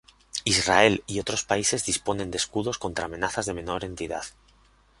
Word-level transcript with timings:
Israel 0.45 1.03
y 1.05 1.19
otros 1.19 1.43
países 1.43 1.85
disponen 1.85 2.31
de 2.31 2.37
escudos 2.39 2.79
contra 2.79 3.05
amenazas 3.05 3.45
de 3.45 3.53
menor 3.53 3.83
entidad. 3.85 4.23